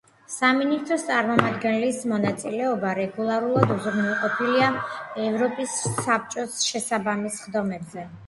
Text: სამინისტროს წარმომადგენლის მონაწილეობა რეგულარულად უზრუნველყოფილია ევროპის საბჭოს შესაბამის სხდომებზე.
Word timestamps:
სამინისტროს 0.33 1.03
წარმომადგენლის 1.09 1.97
მონაწილეობა 2.11 2.93
რეგულარულად 2.99 3.73
უზრუნველყოფილია 3.75 4.71
ევროპის 5.27 5.75
საბჭოს 6.07 6.57
შესაბამის 6.71 7.37
სხდომებზე. 7.43 8.07